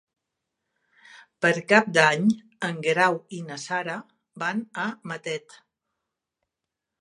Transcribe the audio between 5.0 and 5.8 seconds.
Matet.